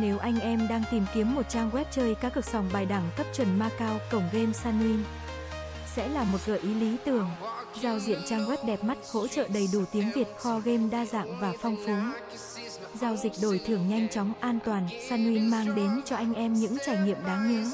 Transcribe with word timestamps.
Nếu 0.00 0.18
anh 0.18 0.40
em 0.40 0.68
đang 0.68 0.82
tìm 0.90 1.04
kiếm 1.14 1.34
một 1.34 1.48
trang 1.48 1.70
web 1.70 1.84
chơi 1.90 2.14
cá 2.14 2.28
cược 2.28 2.44
sòng 2.44 2.70
bài 2.72 2.86
đẳng 2.86 3.10
cấp 3.16 3.26
chuẩn 3.34 3.58
Macau, 3.58 3.98
cổng 4.10 4.28
game 4.32 4.52
Sunwin 4.52 4.98
sẽ 5.94 6.08
là 6.08 6.24
một 6.24 6.38
gợi 6.46 6.58
ý 6.58 6.74
lý 6.74 6.96
tưởng. 7.04 7.30
Giao 7.82 7.98
diện 7.98 8.18
trang 8.28 8.46
web 8.46 8.56
đẹp 8.66 8.84
mắt, 8.84 8.98
hỗ 9.12 9.26
trợ 9.26 9.48
đầy 9.54 9.68
đủ 9.72 9.84
tiếng 9.92 10.10
Việt, 10.14 10.28
kho 10.38 10.58
game 10.58 10.88
đa 10.90 11.04
dạng 11.04 11.40
và 11.40 11.52
phong 11.62 11.76
phú. 11.86 11.92
Giao 13.00 13.16
dịch 13.16 13.32
đổi 13.42 13.60
thưởng 13.66 13.88
nhanh 13.88 14.08
chóng, 14.08 14.32
an 14.40 14.58
toàn, 14.64 14.86
Sunwin 15.08 15.50
mang 15.50 15.74
đến 15.74 16.00
cho 16.04 16.16
anh 16.16 16.34
em 16.34 16.52
những 16.52 16.76
trải 16.86 16.96
nghiệm 16.96 17.16
đáng 17.26 17.52
nhớ. 17.52 17.70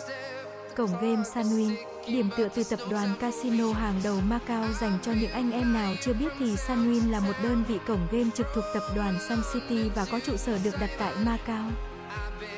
Cổng 0.77 0.91
game 1.01 1.23
Sunwin, 1.35 1.75
điểm 2.07 2.31
tựa 2.37 2.49
từ 2.49 2.65
tập 2.65 2.81
đoàn 2.91 3.09
casino 3.21 3.73
hàng 3.73 4.01
đầu 4.05 4.21
Macau 4.29 4.65
dành 4.81 4.99
cho 5.03 5.13
những 5.13 5.31
anh 5.31 5.51
em 5.51 5.73
nào 5.73 5.95
chưa 6.01 6.13
biết 6.13 6.33
thì 6.39 6.55
Sunwin 6.55 7.11
là 7.11 7.21
một 7.21 7.35
đơn 7.43 7.65
vị 7.69 7.79
cổng 7.87 8.07
game 8.13 8.31
trực 8.35 8.47
thuộc 8.55 8.65
tập 8.75 8.83
đoàn 8.97 9.19
Sun 9.29 9.39
City 9.53 9.91
và 9.95 10.07
có 10.11 10.21
trụ 10.27 10.37
sở 10.37 10.59
được 10.65 10.75
đặt 10.81 10.91
tại 10.99 11.13
Macau. 11.25 11.71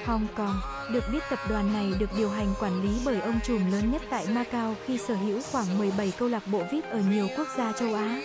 Hong 0.05 0.27
Kong, 0.37 0.61
được 0.93 1.05
biết 1.13 1.23
tập 1.31 1.39
đoàn 1.49 1.73
này 1.73 1.93
được 1.99 2.11
điều 2.17 2.31
hành 2.31 2.55
quản 2.61 2.83
lý 2.83 2.89
bởi 3.05 3.21
ông 3.21 3.41
trùm 3.45 3.71
lớn 3.71 3.93
nhất 3.93 4.03
tại 4.11 4.27
Macau 4.35 4.77
khi 4.87 4.99
sở 4.99 5.15
hữu 5.15 5.41
khoảng 5.53 5.79
17 5.79 6.13
câu 6.19 6.29
lạc 6.29 6.43
bộ 6.47 6.63
VIP 6.73 6.85
ở 6.91 7.01
nhiều 7.11 7.29
quốc 7.37 7.49
gia 7.57 7.73
châu 7.73 7.95
Á. 7.95 8.21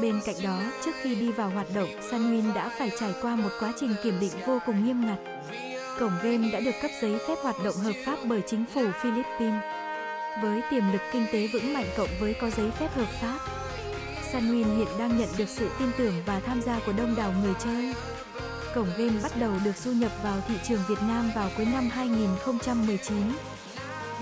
Bên 0.00 0.20
cạnh 0.24 0.36
đó, 0.44 0.60
trước 0.84 0.90
khi 1.02 1.14
đi 1.14 1.32
vào 1.32 1.50
hoạt 1.50 1.66
động, 1.74 1.88
Sunwin 2.10 2.54
đã 2.54 2.70
phải 2.78 2.90
trải 3.00 3.14
qua 3.22 3.36
một 3.36 3.50
quá 3.60 3.72
trình 3.80 3.94
kiểm 4.04 4.20
định 4.20 4.32
vô 4.46 4.58
cùng 4.66 4.84
nghiêm 4.84 5.06
ngặt. 5.06 5.18
Cổng 5.98 6.12
game 6.22 6.50
đã 6.52 6.60
được 6.60 6.74
cấp 6.82 6.90
giấy 7.02 7.18
phép 7.28 7.34
hoạt 7.42 7.56
động 7.64 7.74
hợp 7.74 7.92
pháp 8.06 8.18
bởi 8.24 8.42
chính 8.46 8.64
phủ 8.74 8.82
Philippines. 9.02 9.62
Với 10.42 10.62
tiềm 10.70 10.92
lực 10.92 11.02
kinh 11.12 11.26
tế 11.32 11.48
vững 11.52 11.74
mạnh 11.74 11.86
cộng 11.96 12.08
với 12.20 12.34
có 12.40 12.50
giấy 12.50 12.70
phép 12.70 12.88
hợp 12.94 13.08
pháp, 13.20 13.38
Sunwin 14.32 14.76
hiện 14.76 14.88
đang 14.98 15.18
nhận 15.18 15.28
được 15.38 15.48
sự 15.48 15.68
tin 15.78 15.88
tưởng 15.98 16.14
và 16.26 16.40
tham 16.40 16.62
gia 16.62 16.80
của 16.86 16.92
đông 16.92 17.14
đảo 17.16 17.32
người 17.42 17.54
chơi. 17.64 17.94
Cổng 18.74 18.88
game 18.98 19.22
bắt 19.22 19.32
đầu 19.40 19.52
được 19.64 19.76
du 19.76 19.92
nhập 19.92 20.12
vào 20.22 20.40
thị 20.48 20.54
trường 20.68 20.82
Việt 20.88 21.02
Nam 21.08 21.30
vào 21.34 21.50
cuối 21.56 21.66
năm 21.66 21.88
2019. 21.92 23.16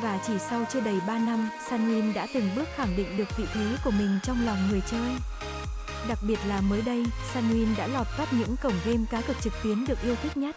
Và 0.02 0.18
chỉ 0.26 0.32
sau 0.50 0.64
chưa 0.72 0.80
đầy 0.80 0.96
3 1.06 1.18
năm, 1.18 1.48
Sunwin 1.68 2.14
đã 2.14 2.26
từng 2.34 2.50
bước 2.56 2.68
khẳng 2.76 2.96
định 2.96 3.16
được 3.16 3.36
vị 3.36 3.44
thế 3.54 3.76
của 3.84 3.90
mình 3.90 4.18
trong 4.22 4.46
lòng 4.46 4.58
người 4.70 4.82
chơi. 4.90 5.10
Đặc 6.08 6.18
biệt 6.28 6.38
là 6.48 6.60
mới 6.60 6.82
đây, 6.82 7.04
Sunwin 7.34 7.76
đã 7.78 7.86
lọt 7.86 8.06
top 8.18 8.32
những 8.32 8.56
cổng 8.62 8.74
game 8.84 9.04
cá 9.10 9.20
cược 9.20 9.36
trực 9.42 9.52
tuyến 9.62 9.84
được 9.86 10.02
yêu 10.02 10.14
thích 10.22 10.36
nhất. 10.36 10.56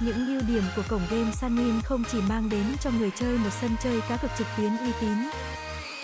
Những 0.00 0.26
ưu 0.26 0.40
điểm 0.48 0.62
của 0.76 0.82
cổng 0.88 1.02
game 1.10 1.30
Sunwin 1.30 1.80
không 1.84 2.04
chỉ 2.12 2.18
mang 2.28 2.48
đến 2.48 2.64
cho 2.80 2.90
người 2.98 3.10
chơi 3.20 3.38
một 3.38 3.50
sân 3.60 3.70
chơi 3.82 4.00
cá 4.08 4.16
cược 4.16 4.30
trực 4.38 4.46
tuyến 4.56 4.76
uy 4.76 4.92
tín. 5.00 5.16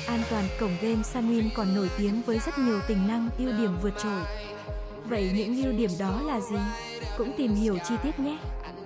An 0.06 0.22
toàn, 0.30 0.44
cổng 0.60 0.76
game 0.82 1.02
Sunwin 1.14 1.48
còn 1.56 1.74
nổi 1.74 1.90
tiếng 1.98 2.22
với 2.22 2.38
rất 2.38 2.58
nhiều 2.58 2.80
tính 2.88 3.08
năng, 3.08 3.28
ưu 3.38 3.52
điểm 3.52 3.76
vượt 3.82 3.94
trội. 4.02 4.22
Vậy 5.08 5.30
những 5.34 5.64
ưu 5.64 5.72
điểm 5.72 5.90
đó 5.98 6.22
là 6.26 6.40
gì? 6.40 6.56
Cũng 7.18 7.32
tìm 7.36 7.54
hiểu 7.54 7.78
chi 7.88 7.94
tiết 8.02 8.18
nhé. 8.18 8.38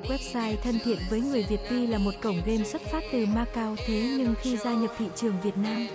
Website 0.02 0.56
thân 0.62 0.78
thiện 0.84 0.98
với 1.10 1.20
người 1.20 1.46
Việt 1.48 1.60
tuy 1.70 1.86
là 1.86 1.98
một 1.98 2.10
cổng 2.22 2.42
game 2.46 2.64
xuất 2.64 2.82
phát 2.82 3.04
từ 3.12 3.26
Macau 3.26 3.76
thế 3.86 4.14
nhưng 4.18 4.34
khi 4.42 4.56
gia 4.56 4.74
nhập 4.74 4.90
thị 4.98 5.06
trường 5.16 5.40
Việt 5.40 5.56
Nam, 5.56 5.86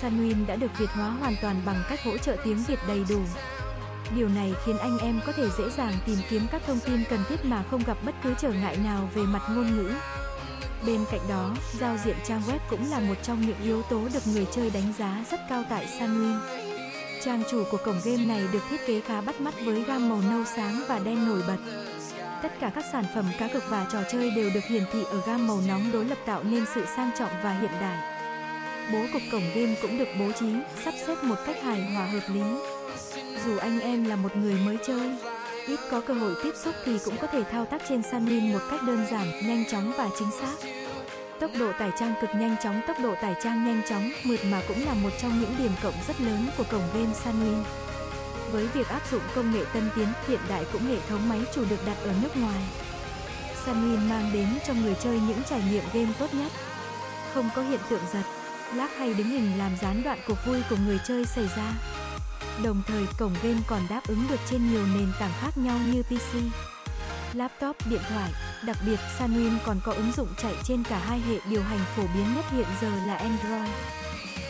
Sunwin 0.00 0.46
đã 0.46 0.56
được 0.56 0.78
Việt 0.78 0.90
hóa 0.90 1.10
hoàn 1.10 1.34
toàn 1.42 1.62
bằng 1.66 1.82
cách 1.88 2.04
hỗ 2.04 2.18
trợ 2.18 2.36
tiếng 2.44 2.64
Việt 2.68 2.78
đầy 2.88 3.04
đủ. 3.08 3.20
Điều 4.16 4.28
này 4.28 4.52
khiến 4.66 4.78
anh 4.78 4.98
em 4.98 5.20
có 5.26 5.32
thể 5.32 5.48
dễ 5.58 5.64
dàng 5.76 5.92
tìm 6.06 6.16
kiếm 6.30 6.42
các 6.52 6.62
thông 6.66 6.80
tin 6.80 7.04
cần 7.10 7.20
thiết 7.28 7.44
mà 7.44 7.64
không 7.70 7.82
gặp 7.86 7.98
bất 8.06 8.14
cứ 8.22 8.34
trở 8.40 8.52
ngại 8.52 8.76
nào 8.84 9.08
về 9.14 9.22
mặt 9.22 9.42
ngôn 9.50 9.76
ngữ. 9.76 9.92
Bên 10.86 11.00
cạnh 11.10 11.20
đó, 11.28 11.56
giao 11.80 11.96
diện 12.04 12.16
trang 12.24 12.42
web 12.48 12.58
cũng 12.70 12.90
là 12.90 13.00
một 13.00 13.14
trong 13.22 13.40
những 13.40 13.62
yếu 13.62 13.82
tố 13.82 14.00
được 14.14 14.26
người 14.26 14.46
chơi 14.54 14.70
đánh 14.70 14.92
giá 14.98 15.24
rất 15.30 15.40
cao 15.48 15.64
tại 15.70 15.86
Sunwin. 15.98 16.69
Trang 17.24 17.42
chủ 17.50 17.64
của 17.70 17.76
cổng 17.76 18.00
game 18.04 18.24
này 18.24 18.42
được 18.52 18.62
thiết 18.70 18.86
kế 18.86 19.00
khá 19.00 19.20
bắt 19.20 19.40
mắt 19.40 19.54
với 19.64 19.84
gam 19.84 20.08
màu 20.08 20.20
nâu 20.30 20.44
sáng 20.56 20.82
và 20.88 20.98
đen 20.98 21.26
nổi 21.26 21.42
bật. 21.46 21.56
Tất 22.42 22.52
cả 22.60 22.70
các 22.74 22.84
sản 22.92 23.04
phẩm 23.14 23.24
cá 23.38 23.48
cược 23.48 23.62
và 23.68 23.86
trò 23.92 23.98
chơi 24.12 24.30
đều 24.30 24.50
được 24.54 24.64
hiển 24.64 24.82
thị 24.92 25.04
ở 25.10 25.20
gam 25.26 25.46
màu 25.46 25.60
nóng 25.68 25.92
đối 25.92 26.04
lập 26.04 26.18
tạo 26.26 26.42
nên 26.42 26.64
sự 26.74 26.84
sang 26.96 27.10
trọng 27.18 27.30
và 27.42 27.52
hiện 27.52 27.70
đại. 27.80 27.98
Bố 28.92 29.06
cục 29.12 29.22
cổng 29.32 29.42
game 29.54 29.74
cũng 29.82 29.98
được 29.98 30.08
bố 30.18 30.32
trí, 30.40 30.46
sắp 30.84 30.94
xếp 31.06 31.16
một 31.22 31.36
cách 31.46 31.62
hài 31.62 31.82
hòa 31.82 32.06
hợp 32.06 32.34
lý. 32.34 32.42
Dù 33.46 33.58
anh 33.58 33.80
em 33.80 34.04
là 34.04 34.16
một 34.16 34.36
người 34.36 34.54
mới 34.54 34.78
chơi, 34.86 35.10
ít 35.66 35.80
có 35.90 36.00
cơ 36.00 36.14
hội 36.14 36.34
tiếp 36.44 36.52
xúc 36.64 36.74
thì 36.84 36.98
cũng 37.04 37.16
có 37.16 37.26
thể 37.26 37.42
thao 37.44 37.66
tác 37.66 37.82
trên 37.88 38.00
Sunwin 38.00 38.52
một 38.52 38.60
cách 38.70 38.80
đơn 38.86 39.06
giản, 39.10 39.26
nhanh 39.46 39.64
chóng 39.70 39.92
và 39.96 40.08
chính 40.18 40.28
xác. 40.40 40.68
Tốc 41.40 41.50
độ 41.58 41.72
tải 41.78 41.90
trang 41.98 42.14
cực 42.20 42.30
nhanh 42.34 42.56
chóng, 42.62 42.80
tốc 42.86 42.96
độ 43.02 43.14
tải 43.22 43.34
trang 43.42 43.64
nhanh 43.64 43.82
chóng, 43.88 44.10
mượt 44.24 44.40
mà 44.44 44.62
cũng 44.68 44.86
là 44.86 44.94
một 44.94 45.10
trong 45.22 45.40
những 45.40 45.54
điểm 45.58 45.70
cộng 45.82 45.94
rất 46.08 46.20
lớn 46.20 46.48
của 46.56 46.64
cổng 46.70 46.88
game 46.94 47.12
Sunwin. 47.24 47.62
Với 48.52 48.66
việc 48.66 48.88
áp 48.88 49.10
dụng 49.10 49.22
công 49.34 49.52
nghệ 49.52 49.64
tân 49.72 49.90
tiến, 49.96 50.08
hiện 50.28 50.40
đại 50.48 50.64
cũng 50.72 50.82
hệ 50.82 50.96
thống 51.08 51.28
máy 51.28 51.40
chủ 51.54 51.64
được 51.70 51.86
đặt 51.86 51.96
ở 52.02 52.12
nước 52.22 52.36
ngoài. 52.36 52.60
Sunwin 53.66 54.08
mang 54.08 54.30
đến 54.32 54.48
cho 54.66 54.74
người 54.74 54.94
chơi 55.02 55.20
những 55.28 55.42
trải 55.50 55.62
nghiệm 55.70 55.84
game 55.92 56.12
tốt 56.18 56.34
nhất. 56.34 56.52
Không 57.34 57.50
có 57.56 57.62
hiện 57.62 57.80
tượng 57.90 58.02
giật, 58.12 58.24
lag 58.74 58.90
hay 58.98 59.14
đứng 59.14 59.28
hình 59.28 59.58
làm 59.58 59.76
gián 59.82 60.02
đoạn 60.02 60.18
cuộc 60.28 60.46
vui 60.46 60.62
của 60.70 60.76
người 60.86 61.00
chơi 61.06 61.24
xảy 61.24 61.48
ra. 61.56 61.72
Đồng 62.64 62.82
thời, 62.86 63.06
cổng 63.18 63.34
game 63.42 63.60
còn 63.66 63.80
đáp 63.90 64.00
ứng 64.08 64.26
được 64.30 64.40
trên 64.50 64.72
nhiều 64.72 64.86
nền 64.94 65.12
tảng 65.20 65.32
khác 65.40 65.58
nhau 65.58 65.78
như 65.92 66.02
PC, 66.02 66.36
laptop, 67.34 67.76
điện 67.86 68.02
thoại. 68.08 68.30
Đặc 68.62 68.76
biệt, 68.86 69.00
Sunwin 69.18 69.58
còn 69.64 69.80
có 69.84 69.92
ứng 69.92 70.12
dụng 70.16 70.28
chạy 70.42 70.54
trên 70.64 70.82
cả 70.84 70.98
hai 70.98 71.20
hệ 71.20 71.38
điều 71.50 71.62
hành 71.62 71.78
phổ 71.96 72.02
biến 72.14 72.34
nhất 72.34 72.44
hiện 72.50 72.66
giờ 72.80 72.90
là 73.06 73.16
Android, 73.16 73.70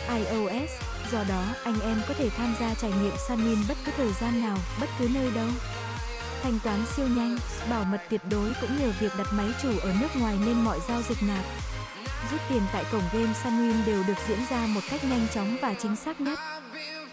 iOS. 0.09 0.71
Do 1.11 1.23
đó, 1.29 1.43
anh 1.63 1.81
em 1.81 2.01
có 2.07 2.13
thể 2.13 2.29
tham 2.29 2.55
gia 2.59 2.73
trải 2.73 2.91
nghiệm 2.91 3.13
Sunwin 3.27 3.57
bất 3.67 3.77
cứ 3.85 3.91
thời 3.97 4.11
gian 4.21 4.41
nào, 4.41 4.57
bất 4.81 4.89
cứ 4.99 5.09
nơi 5.13 5.31
đâu. 5.35 5.47
Thanh 6.43 6.59
toán 6.63 6.85
siêu 6.95 7.07
nhanh, 7.07 7.37
bảo 7.69 7.83
mật 7.83 8.01
tuyệt 8.09 8.21
đối 8.29 8.51
cũng 8.61 8.79
nhờ 8.79 8.93
việc 8.99 9.11
đặt 9.17 9.27
máy 9.33 9.47
chủ 9.61 9.69
ở 9.81 9.93
nước 10.01 10.15
ngoài 10.15 10.37
nên 10.45 10.63
mọi 10.63 10.79
giao 10.87 11.01
dịch 11.09 11.23
nạp, 11.23 11.45
rút 12.31 12.41
tiền 12.49 12.61
tại 12.73 12.83
cổng 12.91 13.03
game 13.13 13.33
Sunwin 13.43 13.85
đều 13.85 14.03
được 14.07 14.17
diễn 14.27 14.39
ra 14.49 14.65
một 14.67 14.81
cách 14.89 15.03
nhanh 15.03 15.27
chóng 15.33 15.57
và 15.61 15.73
chính 15.73 15.95
xác 15.95 16.21
nhất. 16.21 16.39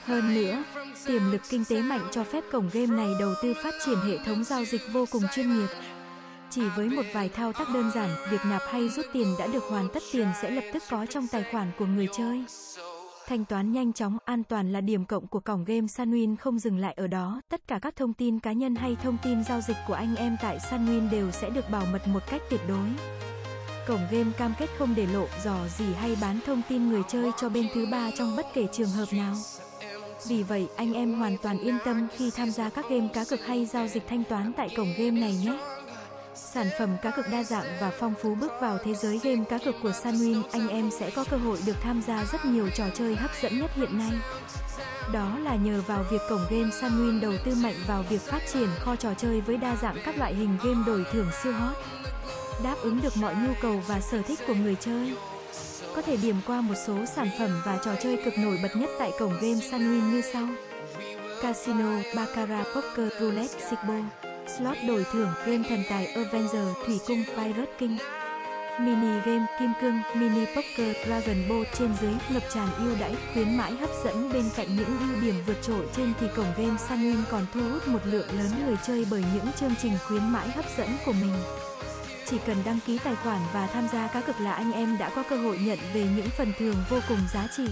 Hơn 0.07 0.35
nữa, 0.35 0.65
tiềm 1.07 1.33
lực 1.33 1.41
kinh 1.49 1.65
tế 1.65 1.83
mạnh 1.83 2.09
cho 2.11 2.25
phép 2.25 2.45
cổng 2.53 2.71
game 2.73 2.87
này 2.87 3.09
đầu 3.21 3.35
tư 3.43 3.55
phát 3.63 3.75
triển 3.87 3.99
hệ 3.99 4.19
thống 4.27 4.45
giao 4.45 4.65
dịch 4.65 4.83
vô 4.93 5.07
cùng 5.11 5.23
chuyên 5.35 5.59
nghiệp. 5.59 5.69
Chỉ 6.51 6.63
với 6.77 6.89
một 6.89 7.03
vài 7.13 7.29
thao 7.29 7.53
tác 7.53 7.69
đơn 7.75 7.91
giản, 7.95 8.11
việc 8.31 8.41
nạp 8.45 8.63
hay 8.71 8.89
rút 8.89 9.07
tiền 9.13 9.35
đã 9.39 9.47
được 9.47 9.65
hoàn 9.65 9.89
tất 9.89 10.03
tiền 10.13 10.29
sẽ 10.43 10.51
lập 10.51 10.65
tức 10.73 10.83
có 10.91 11.07
trong 11.07 11.27
tài 11.29 11.45
khoản 11.53 11.71
của 11.79 11.87
người 11.87 12.09
chơi. 12.13 12.45
Thanh 13.27 13.45
toán 13.45 13.73
nhanh 13.73 13.93
chóng, 13.93 14.19
an 14.25 14.45
toàn 14.45 14.73
là 14.73 14.81
điểm 14.81 15.05
cộng 15.05 15.27
của 15.27 15.41
cổng 15.41 15.65
game 15.65 15.87
Sunwin 15.87 16.37
không 16.37 16.59
dừng 16.59 16.79
lại 16.79 16.95
ở 16.97 17.07
đó, 17.07 17.41
tất 17.49 17.61
cả 17.69 17.79
các 17.83 17.97
thông 17.97 18.13
tin 18.13 18.41
cá 18.41 18.53
nhân 18.53 18.75
hay 18.75 18.97
thông 19.03 19.17
tin 19.23 19.45
giao 19.45 19.61
dịch 19.61 19.77
của 19.89 19.95
anh 19.95 20.17
em 20.17 20.37
tại 20.43 20.59
Sunwin 20.59 21.11
đều 21.11 21.31
sẽ 21.31 21.51
được 21.51 21.71
bảo 21.71 21.87
mật 21.93 22.09
một 22.09 22.23
cách 22.31 22.43
tuyệt 22.51 22.61
đối. 22.69 22.89
Cổng 23.87 24.01
game 24.11 24.31
cam 24.39 24.55
kết 24.59 24.71
không 24.79 24.95
để 24.97 25.07
lộ, 25.07 25.27
dò 25.45 25.57
gì 25.79 25.95
hay 26.01 26.17
bán 26.21 26.39
thông 26.47 26.63
tin 26.69 26.89
người 26.89 27.03
chơi 27.09 27.31
cho 27.37 27.49
bên 27.49 27.69
thứ 27.75 27.87
ba 27.91 28.11
trong 28.19 28.37
bất 28.37 28.47
kể 28.55 28.67
trường 28.73 28.91
hợp 28.91 29.09
nào. 29.13 29.35
Vì 30.29 30.43
vậy, 30.43 30.69
anh 30.77 30.93
em 30.93 31.15
hoàn 31.15 31.37
toàn 31.43 31.59
yên 31.59 31.79
tâm 31.85 32.09
khi 32.17 32.31
tham 32.31 32.51
gia 32.51 32.71
các 32.71 32.85
game 32.91 33.09
cá 33.15 33.25
cược 33.25 33.47
hay 33.47 33.67
giao 33.67 33.89
dịch 33.89 34.03
thanh 34.09 34.25
toán 34.25 34.53
tại 34.53 34.69
cổng 34.77 34.93
game 34.99 35.21
này 35.21 35.35
nhé. 35.45 35.78
Sản 36.39 36.71
phẩm 36.79 36.97
cá 37.03 37.11
cược 37.11 37.29
đa 37.31 37.45
dạng 37.45 37.65
và 37.81 37.91
phong 37.99 38.15
phú 38.23 38.35
bước 38.35 38.53
vào 38.61 38.79
thế 38.85 38.95
giới 38.95 39.21
game 39.23 39.45
cá 39.49 39.59
cược 39.59 39.75
của 39.83 39.91
Sunwin, 39.91 40.43
anh 40.53 40.69
em 40.69 40.91
sẽ 40.99 41.11
có 41.11 41.25
cơ 41.31 41.37
hội 41.37 41.59
được 41.67 41.77
tham 41.83 42.03
gia 42.07 42.25
rất 42.33 42.45
nhiều 42.45 42.69
trò 42.71 42.85
chơi 42.95 43.17
hấp 43.17 43.31
dẫn 43.43 43.61
nhất 43.61 43.71
hiện 43.75 43.99
nay. 43.99 44.11
Đó 45.13 45.39
là 45.39 45.57
nhờ 45.57 45.83
vào 45.87 46.05
việc 46.11 46.21
cổng 46.29 46.47
game 46.51 46.71
Sunwin 46.71 47.21
đầu 47.21 47.33
tư 47.45 47.55
mạnh 47.55 47.75
vào 47.87 48.03
việc 48.03 48.21
phát 48.21 48.41
triển 48.53 48.69
kho 48.81 48.97
trò 48.97 49.15
chơi 49.15 49.41
với 49.41 49.57
đa 49.57 49.77
dạng 49.83 49.97
các 50.05 50.19
loại 50.19 50.35
hình 50.35 50.59
game 50.65 50.85
đổi 50.87 51.05
thưởng 51.13 51.31
siêu 51.43 51.53
hot. 51.53 51.77
Đáp 52.65 52.77
ứng 52.83 53.01
được 53.03 53.17
mọi 53.17 53.35
nhu 53.35 53.53
cầu 53.63 53.83
và 53.87 54.01
sở 54.01 54.23
thích 54.23 54.39
của 54.47 54.55
người 54.55 54.77
chơi. 54.81 55.17
Có 55.97 56.03
thể 56.03 56.17
điểm 56.17 56.37
qua 56.47 56.61
một 56.61 56.75
số 56.87 57.07
sản 57.17 57.29
phẩm 57.39 57.63
và 57.65 57.79
trò 57.85 57.91
chơi 58.03 58.19
cực 58.25 58.39
nổi 58.39 58.59
bật 58.63 58.77
nhất 58.77 58.91
tại 58.99 59.13
cổng 59.19 59.33
game 59.33 59.55
Sunwin 59.55 60.13
như 60.13 60.23
sau. 60.33 60.47
Casino, 61.43 61.99
Baccarat 62.17 62.67
Poker, 62.75 63.13
Roulette, 63.21 63.61
Sigbo, 63.71 63.95
Slot 64.57 64.77
đổi 64.89 65.05
thưởng, 65.13 65.31
game 65.47 65.69
thần 65.69 65.83
tài 65.91 66.07
Avenger, 66.07 66.67
Thủy 66.87 67.01
cung, 67.07 67.25
Pirate 67.25 67.73
King. 67.79 67.99
Mini 68.81 69.21
game, 69.27 69.47
Kim 69.61 69.73
cương, 69.81 70.01
Mini 70.15 70.47
Poker, 70.47 70.97
Dragon 71.07 71.49
Ball 71.49 71.63
trên 71.79 71.91
dưới, 72.01 72.13
ngập 72.31 72.43
tràn 72.55 72.69
ưu 72.79 72.97
đãi, 73.01 73.17
khuyến 73.33 73.57
mãi 73.57 73.73
hấp 73.73 73.91
dẫn 74.05 74.33
bên 74.33 74.45
cạnh 74.57 74.77
những 74.77 74.99
ưu 74.99 75.21
điểm 75.21 75.35
vượt 75.47 75.63
trội 75.63 75.87
trên 75.97 76.13
thì 76.21 76.27
cổng 76.37 76.53
game 76.57 76.77
Sunwin 76.89 77.23
còn 77.31 77.47
thu 77.55 77.61
hút 77.73 77.89
một 77.89 77.99
lượng 78.05 78.29
lớn 78.39 78.51
người 78.67 78.77
chơi 78.87 79.07
bởi 79.11 79.25
những 79.35 79.47
chương 79.61 79.75
trình 79.83 79.93
khuyến 80.07 80.33
mãi 80.33 80.49
hấp 80.49 80.65
dẫn 80.79 80.89
của 81.07 81.13
mình. 81.13 81.35
Chỉ 82.27 82.37
cần 82.47 82.57
đăng 82.65 82.79
ký 82.87 82.99
tài 83.05 83.15
khoản 83.17 83.41
và 83.55 83.67
tham 83.67 83.89
gia 83.93 84.07
cá 84.07 84.21
cực 84.21 84.41
là 84.41 84.53
anh 84.53 84.73
em 84.73 84.99
đã 84.99 85.11
có 85.15 85.23
cơ 85.31 85.37
hội 85.37 85.59
nhận 85.59 85.79
về 85.95 86.09
những 86.17 86.29
phần 86.39 86.53
thưởng 86.59 86.77
vô 86.91 86.99
cùng 87.09 87.21
giá 87.33 87.49
trị. 87.57 87.67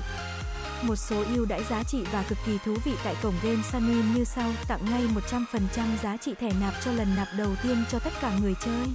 Một 0.82 0.96
số 0.96 1.24
ưu 1.34 1.46
đãi 1.46 1.64
giá 1.70 1.82
trị 1.82 2.04
và 2.12 2.24
cực 2.28 2.38
kỳ 2.46 2.58
thú 2.64 2.76
vị 2.84 2.92
tại 3.04 3.14
cổng 3.22 3.34
game 3.42 3.62
Sunwin 3.72 4.14
như 4.16 4.24
sau, 4.24 4.52
tặng 4.68 4.80
ngay 4.90 5.02
100% 5.30 5.96
giá 6.02 6.16
trị 6.16 6.34
thẻ 6.40 6.50
nạp 6.60 6.74
cho 6.84 6.92
lần 6.92 7.08
nạp 7.16 7.28
đầu 7.38 7.50
tiên 7.62 7.84
cho 7.90 7.98
tất 7.98 8.12
cả 8.20 8.38
người 8.40 8.54
chơi. 8.60 8.86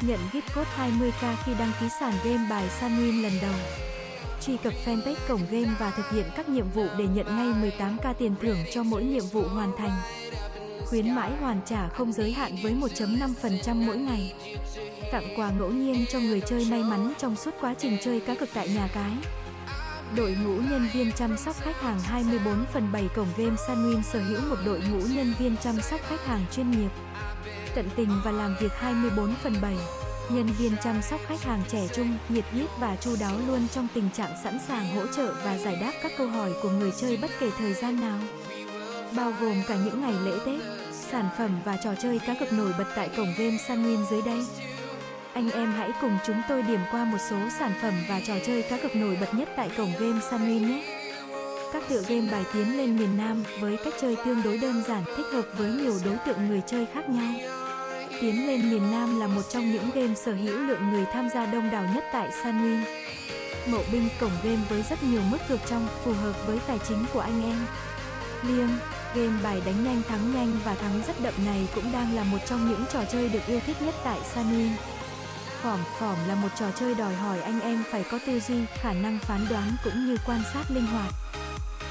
Nhận 0.00 0.18
gift 0.32 0.54
code 0.54 0.70
20k 0.78 1.34
khi 1.44 1.52
đăng 1.58 1.72
ký 1.80 1.86
sàn 2.00 2.14
game 2.24 2.46
bài 2.50 2.64
Sunwin 2.80 3.22
lần 3.22 3.32
đầu. 3.42 3.54
Truy 4.40 4.56
cập 4.56 4.72
fanpage 4.86 5.14
cổng 5.28 5.46
game 5.50 5.70
và 5.78 5.90
thực 5.90 6.10
hiện 6.10 6.26
các 6.36 6.48
nhiệm 6.48 6.70
vụ 6.70 6.86
để 6.98 7.06
nhận 7.06 7.26
ngay 7.36 7.70
18k 7.70 8.14
tiền 8.14 8.34
thưởng 8.42 8.58
cho 8.72 8.82
mỗi 8.82 9.04
nhiệm 9.04 9.24
vụ 9.32 9.42
hoàn 9.42 9.72
thành. 9.78 10.00
Khuyến 10.86 11.14
mãi 11.14 11.30
hoàn 11.40 11.60
trả 11.66 11.88
không 11.88 12.12
giới 12.12 12.32
hạn 12.32 12.56
với 12.62 12.74
1.5% 12.74 13.86
mỗi 13.86 13.96
ngày. 13.96 14.34
Tặng 15.12 15.34
quà 15.36 15.50
ngẫu 15.50 15.70
nhiên 15.70 16.04
cho 16.12 16.20
người 16.20 16.40
chơi 16.40 16.66
may 16.70 16.82
mắn 16.82 17.12
trong 17.18 17.36
suốt 17.36 17.54
quá 17.60 17.74
trình 17.78 17.98
chơi 18.04 18.20
cá 18.20 18.34
cược 18.34 18.48
tại 18.54 18.68
nhà 18.68 18.88
cái. 18.94 19.10
Đội 20.16 20.36
ngũ 20.44 20.54
nhân 20.54 20.88
viên 20.94 21.12
chăm 21.12 21.36
sóc 21.36 21.56
khách 21.60 21.80
hàng 21.80 22.00
24 22.00 22.64
phần 22.72 22.92
7 22.92 23.08
cổng 23.16 23.26
game 23.36 23.56
Sunwin 23.68 24.02
sở 24.02 24.20
hữu 24.20 24.40
một 24.50 24.56
đội 24.66 24.80
ngũ 24.90 24.98
nhân 24.98 25.34
viên 25.38 25.56
chăm 25.56 25.80
sóc 25.80 26.00
khách 26.08 26.26
hàng 26.26 26.44
chuyên 26.52 26.70
nghiệp, 26.70 26.88
tận 27.74 27.88
tình 27.96 28.08
và 28.24 28.30
làm 28.30 28.56
việc 28.60 28.72
24 28.72 29.34
phần 29.42 29.54
7. 29.62 29.76
Nhân 30.30 30.46
viên 30.58 30.72
chăm 30.84 31.02
sóc 31.02 31.20
khách 31.26 31.42
hàng 31.42 31.62
trẻ 31.68 31.88
trung, 31.94 32.16
nhiệt 32.28 32.44
huyết 32.52 32.66
và 32.78 32.96
chu 32.96 33.16
đáo 33.20 33.34
luôn 33.46 33.66
trong 33.74 33.88
tình 33.94 34.08
trạng 34.14 34.30
sẵn 34.44 34.58
sàng 34.68 34.96
hỗ 34.96 35.06
trợ 35.06 35.34
và 35.44 35.58
giải 35.58 35.76
đáp 35.80 35.92
các 36.02 36.12
câu 36.18 36.28
hỏi 36.28 36.52
của 36.62 36.70
người 36.70 36.92
chơi 37.00 37.18
bất 37.22 37.30
kể 37.40 37.50
thời 37.58 37.74
gian 37.74 38.00
nào. 38.00 38.18
Bao 39.16 39.32
gồm 39.40 39.62
cả 39.68 39.76
những 39.84 40.00
ngày 40.00 40.14
lễ 40.24 40.38
Tết, 40.46 40.60
sản 40.92 41.28
phẩm 41.38 41.50
và 41.64 41.76
trò 41.84 41.94
chơi 42.02 42.18
cá 42.18 42.34
cược 42.34 42.52
nổi 42.52 42.72
bật 42.78 42.86
tại 42.96 43.10
cổng 43.16 43.34
game 43.38 43.56
Sunwin 43.68 44.04
dưới 44.10 44.22
đây. 44.22 44.40
Anh 45.38 45.50
em 45.50 45.72
hãy 45.72 45.90
cùng 46.00 46.18
chúng 46.26 46.42
tôi 46.48 46.62
điểm 46.62 46.80
qua 46.90 47.04
một 47.04 47.18
số 47.30 47.36
sản 47.58 47.72
phẩm 47.82 47.94
và 48.08 48.20
trò 48.26 48.34
chơi 48.46 48.62
cá 48.62 48.76
cược 48.76 48.96
nổi 48.96 49.18
bật 49.20 49.34
nhất 49.34 49.48
tại 49.56 49.70
cổng 49.76 49.92
game 49.98 50.20
Sunwin 50.30 50.68
nhé. 50.68 50.82
Các 51.72 51.82
tựa 51.88 52.02
game 52.08 52.32
bài 52.32 52.44
tiến 52.52 52.76
lên 52.76 52.96
miền 52.96 53.16
Nam 53.16 53.44
với 53.60 53.76
cách 53.84 53.94
chơi 54.00 54.16
tương 54.24 54.42
đối 54.42 54.58
đơn 54.58 54.82
giản, 54.88 55.04
thích 55.16 55.26
hợp 55.32 55.44
với 55.58 55.70
nhiều 55.70 55.98
đối 56.04 56.16
tượng 56.26 56.48
người 56.48 56.62
chơi 56.66 56.86
khác 56.94 57.08
nhau. 57.08 57.34
Tiến 58.20 58.46
lên 58.46 58.70
miền 58.70 58.90
Nam 58.90 59.20
là 59.20 59.26
một 59.26 59.42
trong 59.48 59.72
những 59.72 59.90
game 59.94 60.14
sở 60.14 60.34
hữu 60.34 60.58
lượng 60.58 60.90
người 60.90 61.04
tham 61.12 61.28
gia 61.34 61.46
đông 61.46 61.70
đảo 61.70 61.84
nhất 61.94 62.04
tại 62.12 62.28
Sunwin. 62.42 62.82
Mậu 63.66 63.82
binh 63.92 64.08
cổng 64.20 64.32
game 64.42 64.60
với 64.68 64.82
rất 64.90 65.02
nhiều 65.02 65.22
mức 65.30 65.38
cược 65.48 65.60
trong, 65.66 65.86
phù 66.04 66.12
hợp 66.12 66.46
với 66.46 66.58
tài 66.66 66.78
chính 66.88 67.04
của 67.12 67.20
anh 67.20 67.42
em. 67.42 67.66
Liêng, 68.42 68.76
game 69.14 69.42
bài 69.42 69.62
đánh 69.66 69.84
nhanh 69.84 70.02
thắng 70.08 70.34
nhanh 70.34 70.52
và 70.64 70.74
thắng 70.74 71.00
rất 71.06 71.22
đậm 71.22 71.34
này 71.46 71.68
cũng 71.74 71.92
đang 71.92 72.16
là 72.16 72.24
một 72.24 72.38
trong 72.46 72.70
những 72.70 72.84
trò 72.92 73.00
chơi 73.12 73.28
được 73.28 73.46
yêu 73.46 73.60
thích 73.66 73.76
nhất 73.82 73.94
tại 74.04 74.18
Sunwin. 74.34 74.70
Phỏm 75.62 75.80
phỏm 75.98 76.16
là 76.28 76.34
một 76.34 76.48
trò 76.58 76.66
chơi 76.70 76.94
đòi 76.94 77.14
hỏi 77.14 77.40
anh 77.40 77.60
em 77.60 77.82
phải 77.90 78.04
có 78.10 78.18
tư 78.26 78.40
duy, 78.40 78.64
khả 78.74 78.92
năng 78.92 79.18
phán 79.18 79.46
đoán 79.50 79.76
cũng 79.84 80.06
như 80.06 80.16
quan 80.26 80.42
sát 80.52 80.70
linh 80.70 80.86
hoạt. 80.86 81.14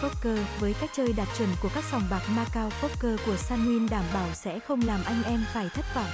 Poker, 0.02 0.40
với 0.60 0.74
cách 0.82 0.90
chơi 0.96 1.14
đạt 1.14 1.28
chuẩn 1.38 1.50
của 1.62 1.70
các 1.76 1.84
sòng 1.92 2.04
bạc 2.10 2.22
Macau 2.36 2.72
Poker 2.82 3.20
của 3.26 3.36
Sanwin 3.36 3.90
đảm 3.90 4.04
bảo 4.14 4.28
sẽ 4.34 4.60
không 4.60 4.82
làm 4.86 5.00
anh 5.06 5.24
em 5.24 5.46
phải 5.54 5.70
thất 5.74 5.86
vọng. 5.96 6.10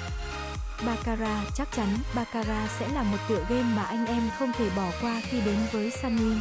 Baccarat, 0.85 1.47
chắc 1.55 1.67
chắn, 1.75 1.97
Baccarat 2.15 2.69
sẽ 2.79 2.88
là 2.88 3.03
một 3.03 3.17
tựa 3.29 3.45
game 3.50 3.75
mà 3.75 3.83
anh 3.83 4.05
em 4.05 4.29
không 4.39 4.51
thể 4.57 4.69
bỏ 4.75 4.91
qua 5.01 5.21
khi 5.29 5.41
đến 5.41 5.57
với 5.71 5.91
Sunwin. 6.01 6.39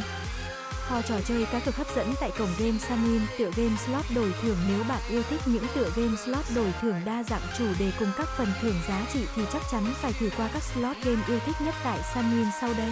Kho 0.87 1.01
trò 1.01 1.15
chơi 1.27 1.45
cá 1.51 1.59
cực 1.59 1.75
hấp 1.75 1.87
dẫn 1.95 2.13
tại 2.19 2.31
cổng 2.39 2.49
game 2.59 2.71
Sunwin, 2.71 3.19
tựa 3.37 3.51
game 3.55 3.75
slot 3.85 4.05
đổi 4.15 4.33
thưởng 4.41 4.57
nếu 4.69 4.83
bạn 4.89 5.01
yêu 5.09 5.23
thích 5.29 5.41
những 5.45 5.63
tựa 5.75 5.89
game 5.95 6.15
slot 6.25 6.45
đổi 6.55 6.73
thưởng 6.81 7.01
đa 7.05 7.23
dạng 7.23 7.41
chủ 7.57 7.65
đề 7.79 7.91
cùng 7.99 8.11
các 8.17 8.27
phần 8.37 8.47
thưởng 8.61 8.75
giá 8.87 9.05
trị 9.13 9.19
thì 9.35 9.41
chắc 9.53 9.61
chắn 9.71 9.83
phải 9.93 10.13
thử 10.13 10.29
qua 10.37 10.49
các 10.53 10.63
slot 10.63 10.97
game 11.03 11.21
yêu 11.27 11.39
thích 11.45 11.55
nhất 11.65 11.75
tại 11.83 11.99
Sunwin 12.13 12.45
sau 12.61 12.69
đây. 12.77 12.91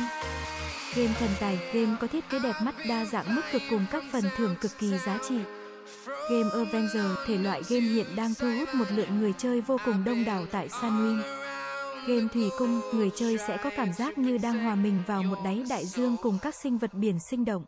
Game 0.95 1.13
thần 1.19 1.29
tài, 1.39 1.59
game 1.73 1.95
có 2.01 2.07
thiết 2.07 2.29
kế 2.29 2.39
đẹp 2.39 2.55
mắt 2.63 2.75
đa 2.89 3.05
dạng 3.05 3.35
mức 3.35 3.41
cực 3.51 3.61
cùng 3.69 3.85
các 3.91 4.03
phần 4.11 4.23
thưởng 4.37 4.55
cực 4.61 4.71
kỳ 4.79 4.97
giá 5.05 5.17
trị. 5.29 5.39
Game 6.31 6.49
Avenger, 6.53 7.05
thể 7.25 7.37
loại 7.37 7.61
game 7.69 7.85
hiện 7.85 8.15
đang 8.15 8.33
thu 8.39 8.47
hút 8.59 8.69
một 8.73 8.85
lượng 8.91 9.19
người 9.19 9.33
chơi 9.37 9.61
vô 9.61 9.77
cùng 9.85 10.03
đông 10.03 10.25
đảo 10.25 10.45
tại 10.51 10.67
Sunwin. 10.67 11.21
Game 12.07 12.27
Thủy 12.33 12.49
Cung, 12.57 12.81
người 12.93 13.11
chơi 13.15 13.37
sẽ 13.47 13.57
có 13.63 13.69
cảm 13.75 13.93
giác 13.93 14.17
như 14.17 14.37
đang 14.37 14.63
hòa 14.63 14.75
mình 14.75 15.03
vào 15.07 15.23
một 15.23 15.37
đáy 15.45 15.63
đại 15.69 15.85
dương 15.85 16.17
cùng 16.21 16.37
các 16.41 16.55
sinh 16.55 16.77
vật 16.77 16.93
biển 16.93 17.19
sinh 17.19 17.45
động. 17.45 17.65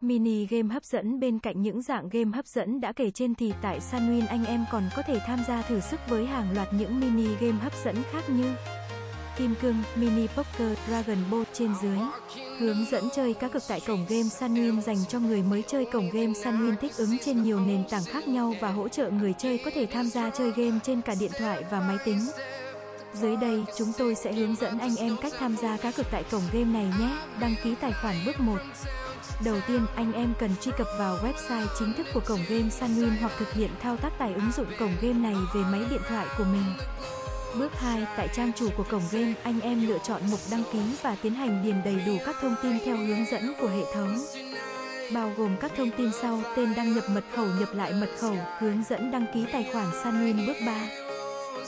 Mini 0.00 0.46
game 0.46 0.74
hấp 0.74 0.84
dẫn 0.84 1.20
bên 1.20 1.38
cạnh 1.38 1.62
những 1.62 1.82
dạng 1.82 2.08
game 2.08 2.30
hấp 2.34 2.46
dẫn 2.46 2.80
đã 2.80 2.92
kể 2.92 3.10
trên 3.10 3.34
thì 3.34 3.52
tại 3.62 3.80
Sunwin 3.80 4.26
anh 4.28 4.44
em 4.44 4.64
còn 4.72 4.82
có 4.96 5.02
thể 5.02 5.18
tham 5.26 5.38
gia 5.48 5.62
thử 5.62 5.80
sức 5.80 6.00
với 6.08 6.26
hàng 6.26 6.54
loạt 6.54 6.68
những 6.72 7.00
mini 7.00 7.34
game 7.40 7.58
hấp 7.58 7.72
dẫn 7.84 7.96
khác 8.12 8.30
như 8.30 8.54
Kim 9.36 9.54
cương, 9.62 9.76
mini 9.96 10.26
poker, 10.26 10.78
Dragon 10.88 11.18
Ball 11.30 11.42
trên 11.52 11.74
dưới. 11.82 11.98
Hướng 12.58 12.84
dẫn 12.90 13.04
chơi 13.14 13.34
cá 13.34 13.48
cược 13.48 13.62
tại 13.68 13.80
cổng 13.86 14.06
game 14.08 14.22
Sunwin 14.22 14.80
dành 14.80 14.96
cho 15.08 15.20
người 15.20 15.42
mới 15.42 15.62
chơi 15.66 15.86
cổng 15.92 16.10
game 16.10 16.32
Sunwin 16.32 16.76
thích 16.76 16.92
ứng 16.96 17.18
trên 17.24 17.42
nhiều 17.42 17.60
nền 17.60 17.84
tảng 17.90 18.04
khác 18.04 18.28
nhau 18.28 18.54
và 18.60 18.70
hỗ 18.70 18.88
trợ 18.88 19.10
người 19.10 19.34
chơi 19.38 19.60
có 19.64 19.70
thể 19.74 19.86
tham 19.86 20.06
gia 20.06 20.30
chơi 20.30 20.52
game 20.56 20.78
trên 20.82 21.00
cả 21.00 21.14
điện 21.20 21.30
thoại 21.38 21.64
và 21.70 21.80
máy 21.80 21.96
tính. 22.04 22.20
Dưới 23.14 23.36
đây, 23.36 23.64
chúng 23.76 23.92
tôi 23.98 24.14
sẽ 24.14 24.32
hướng 24.32 24.54
dẫn 24.56 24.78
anh 24.78 24.96
em 24.96 25.16
cách 25.22 25.32
tham 25.38 25.56
gia 25.56 25.76
cá 25.76 25.90
cược 25.90 26.06
tại 26.10 26.24
cổng 26.30 26.42
game 26.52 26.64
này 26.64 26.86
nhé. 27.00 27.10
Đăng 27.40 27.54
ký 27.64 27.74
tài 27.80 27.92
khoản 27.92 28.16
bước 28.26 28.40
1. 28.40 28.58
Đầu 29.44 29.56
tiên, 29.68 29.86
anh 29.96 30.12
em 30.12 30.34
cần 30.38 30.50
truy 30.60 30.72
cập 30.78 30.86
vào 30.98 31.18
website 31.18 31.66
chính 31.78 31.92
thức 31.92 32.06
của 32.14 32.20
cổng 32.20 32.40
game 32.48 32.68
Sunwin 32.68 33.10
hoặc 33.20 33.32
thực 33.38 33.52
hiện 33.52 33.70
thao 33.82 33.96
tác 33.96 34.18
tải 34.18 34.32
ứng 34.34 34.52
dụng 34.56 34.66
cổng 34.78 34.92
game 35.00 35.14
này 35.14 35.34
về 35.54 35.60
máy 35.60 35.80
điện 35.90 36.00
thoại 36.08 36.26
của 36.38 36.44
mình. 36.44 36.64
Bước 37.58 37.72
2, 37.74 38.06
tại 38.16 38.28
trang 38.34 38.52
chủ 38.56 38.68
của 38.76 38.84
cổng 38.90 39.02
game, 39.12 39.34
anh 39.42 39.60
em 39.60 39.88
lựa 39.88 39.98
chọn 40.06 40.22
mục 40.30 40.40
đăng 40.50 40.62
ký 40.72 40.80
và 41.02 41.16
tiến 41.22 41.34
hành 41.34 41.62
điền 41.64 41.82
đầy 41.84 41.96
đủ 42.06 42.16
các 42.26 42.36
thông 42.40 42.54
tin 42.62 42.78
theo 42.84 42.96
hướng 42.96 43.24
dẫn 43.30 43.52
của 43.60 43.68
hệ 43.68 43.82
thống. 43.94 44.18
Bao 45.14 45.32
gồm 45.36 45.56
các 45.60 45.72
thông 45.76 45.90
tin 45.90 46.10
sau, 46.22 46.40
tên 46.56 46.74
đăng 46.76 46.94
nhập 46.94 47.04
mật 47.10 47.24
khẩu 47.36 47.46
nhập 47.46 47.68
lại 47.74 47.92
mật 47.92 48.10
khẩu, 48.18 48.36
hướng 48.58 48.84
dẫn 48.88 49.10
đăng 49.10 49.26
ký 49.34 49.46
tài 49.52 49.68
khoản 49.72 49.90
Sunwin 49.90 50.46
bước 50.46 50.56
3. 50.66 50.72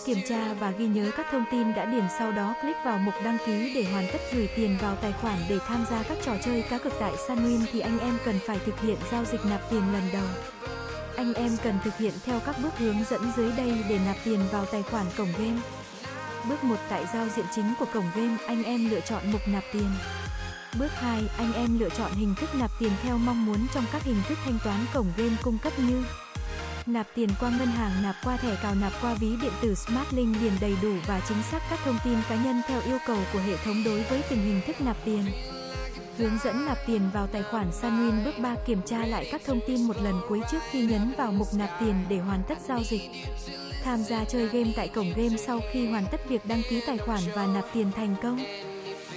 Kiểm 0.05 0.19
tra 0.29 0.55
và 0.61 0.70
ghi 0.70 0.87
nhớ 0.87 1.11
các 1.17 1.26
thông 1.31 1.44
tin 1.50 1.75
đã 1.75 1.85
điền 1.85 2.05
sau 2.19 2.32
đó 2.32 2.55
click 2.62 2.85
vào 2.85 2.99
mục 2.99 3.14
đăng 3.25 3.38
ký 3.47 3.75
để 3.75 3.85
hoàn 3.85 4.08
tất 4.12 4.19
gửi 4.35 4.49
tiền 4.56 4.79
vào 4.81 4.97
tài 4.97 5.12
khoản 5.12 5.38
để 5.49 5.58
tham 5.67 5.85
gia 5.91 6.02
các 6.02 6.19
trò 6.23 6.32
chơi 6.44 6.62
cá 6.70 6.79
cược 6.79 6.93
tại 7.00 7.12
Sunwin 7.29 7.61
thì 7.73 7.81
anh 7.81 7.99
em 7.99 8.19
cần 8.25 8.38
phải 8.47 8.58
thực 8.67 8.81
hiện 8.81 8.97
giao 9.12 9.25
dịch 9.25 9.41
nạp 9.44 9.70
tiền 9.70 9.93
lần 9.93 10.02
đầu. 10.12 10.26
Anh 11.17 11.35
em 11.35 11.56
cần 11.62 11.79
thực 11.85 11.97
hiện 11.97 12.12
theo 12.25 12.41
các 12.47 12.56
bước 12.62 12.79
hướng 12.79 13.05
dẫn 13.11 13.20
dưới 13.37 13.52
đây 13.56 13.85
để 13.88 13.99
nạp 14.06 14.17
tiền 14.25 14.41
vào 14.52 14.67
tài 14.67 14.82
khoản 14.82 15.06
cổng 15.17 15.32
game. 15.38 15.61
Bước 16.49 16.64
1 16.64 16.76
tại 16.88 17.05
giao 17.14 17.29
diện 17.29 17.46
chính 17.55 17.75
của 17.79 17.87
cổng 17.94 18.11
game, 18.17 18.37
anh 18.46 18.62
em 18.64 18.91
lựa 18.91 19.00
chọn 19.00 19.32
mục 19.32 19.41
nạp 19.46 19.64
tiền. 19.73 19.91
Bước 20.79 20.91
2, 20.93 21.23
anh 21.38 21.53
em 21.53 21.79
lựa 21.79 21.88
chọn 21.88 22.12
hình 22.12 22.35
thức 22.41 22.50
nạp 22.55 22.70
tiền 22.81 22.93
theo 23.03 23.19
mong 23.19 23.46
muốn 23.46 23.67
trong 23.75 23.85
các 23.93 24.03
hình 24.03 24.23
thức 24.29 24.38
thanh 24.44 24.58
toán 24.64 24.79
cổng 24.94 25.12
game 25.17 25.37
cung 25.43 25.58
cấp 25.58 25.73
như 25.79 26.05
Nạp 26.87 27.06
tiền 27.15 27.29
qua 27.41 27.50
ngân 27.59 27.69
hàng, 27.69 28.03
nạp 28.03 28.17
qua 28.25 28.37
thẻ 28.37 28.56
cào, 28.62 28.75
nạp 28.75 28.93
qua 29.03 29.15
ví 29.15 29.37
điện 29.43 29.53
tử 29.62 29.75
SmartLink 29.75 30.37
điền 30.41 30.53
đầy 30.61 30.75
đủ 30.82 30.93
và 31.06 31.21
chính 31.29 31.43
xác 31.43 31.62
các 31.71 31.79
thông 31.85 31.99
tin 32.05 32.15
cá 32.29 32.37
nhân 32.44 32.62
theo 32.69 32.81
yêu 32.87 32.99
cầu 33.06 33.19
của 33.32 33.38
hệ 33.38 33.56
thống 33.65 33.85
đối 33.85 34.03
với 34.03 34.23
từng 34.31 34.38
hình 34.38 34.61
thức 34.67 34.81
nạp 34.81 34.97
tiền. 35.05 35.25
Hướng 36.19 36.38
dẫn 36.44 36.67
nạp 36.67 36.79
tiền 36.87 37.00
vào 37.15 37.27
tài 37.27 37.43
khoản 37.43 37.71
Sunwin 37.71 38.25
bước 38.25 38.38
3 38.38 38.55
kiểm 38.67 38.82
tra 38.87 39.06
lại 39.06 39.29
các 39.32 39.41
thông 39.47 39.61
tin 39.67 39.82
một 39.82 40.03
lần 40.03 40.21
cuối 40.29 40.41
trước 40.50 40.59
khi 40.71 40.87
nhấn 40.87 41.12
vào 41.19 41.32
mục 41.32 41.49
nạp 41.55 41.71
tiền 41.81 41.94
để 42.09 42.19
hoàn 42.19 42.43
tất 42.49 42.59
giao 42.69 42.82
dịch. 42.85 43.03
Tham 43.85 44.03
gia 44.03 44.25
chơi 44.25 44.49
game 44.49 44.73
tại 44.77 44.88
cổng 44.88 45.12
game 45.17 45.37
sau 45.37 45.61
khi 45.73 45.87
hoàn 45.87 46.06
tất 46.11 46.29
việc 46.29 46.47
đăng 46.47 46.62
ký 46.71 46.82
tài 46.87 46.99
khoản 46.99 47.21
và 47.35 47.47
nạp 47.47 47.65
tiền 47.75 47.93
thành 47.96 48.15
công. 48.22 48.39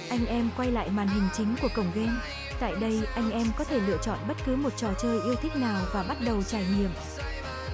Anh 0.08 0.26
em 0.26 0.50
quay 0.56 0.70
lại 0.70 0.88
màn 0.90 1.08
hình 1.08 1.28
chính 1.36 1.56
của 1.62 1.68
cổng 1.76 1.90
game. 1.94 2.12
Tại 2.60 2.74
đây, 2.80 3.00
anh 3.14 3.30
em 3.30 3.46
có 3.58 3.64
thể 3.64 3.80
lựa 3.80 3.98
chọn 4.02 4.18
bất 4.28 4.36
cứ 4.46 4.56
một 4.56 4.76
trò 4.76 4.88
chơi 5.02 5.20
yêu 5.24 5.34
thích 5.34 5.56
nào 5.56 5.82
và 5.92 6.02
bắt 6.02 6.16
đầu 6.24 6.42
trải 6.42 6.66
nghiệm. 6.78 6.90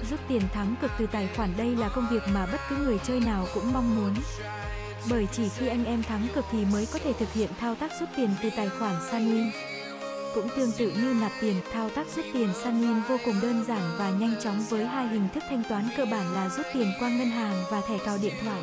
Rút 0.09 0.19
tiền 0.27 0.41
thắng 0.53 0.75
cực 0.81 0.91
từ 0.99 1.07
tài 1.11 1.29
khoản 1.35 1.49
đây 1.57 1.75
là 1.75 1.89
công 1.89 2.07
việc 2.11 2.23
mà 2.33 2.45
bất 2.45 2.61
cứ 2.69 2.75
người 2.75 2.99
chơi 3.07 3.19
nào 3.19 3.47
cũng 3.53 3.73
mong 3.73 3.95
muốn. 3.95 4.13
Bởi 5.09 5.27
chỉ 5.31 5.49
khi 5.49 5.67
anh 5.67 5.85
em 5.85 6.03
thắng 6.03 6.27
cực 6.35 6.45
thì 6.51 6.65
mới 6.65 6.87
có 6.93 6.99
thể 7.03 7.13
thực 7.13 7.33
hiện 7.33 7.49
thao 7.59 7.75
tác 7.75 7.91
rút 7.99 8.09
tiền 8.15 8.29
từ 8.43 8.49
tài 8.55 8.69
khoản 8.69 8.95
Sunwin. 9.11 9.49
Cũng 10.35 10.49
tương 10.55 10.71
tự 10.71 10.91
như 10.91 11.15
nạp 11.21 11.31
tiền, 11.41 11.55
thao 11.73 11.89
tác 11.89 12.07
rút 12.15 12.25
tiền 12.33 12.49
Sunwin 12.63 13.01
vô 13.09 13.17
cùng 13.25 13.35
đơn 13.41 13.65
giản 13.67 13.81
và 13.97 14.09
nhanh 14.09 14.35
chóng 14.43 14.65
với 14.69 14.85
hai 14.85 15.07
hình 15.07 15.27
thức 15.33 15.43
thanh 15.49 15.63
toán 15.69 15.89
cơ 15.97 16.05
bản 16.05 16.33
là 16.33 16.49
rút 16.49 16.65
tiền 16.73 16.91
qua 16.99 17.09
ngân 17.09 17.29
hàng 17.29 17.63
và 17.71 17.81
thẻ 17.81 17.97
cào 18.05 18.17
điện 18.21 18.33
thoại. 18.43 18.61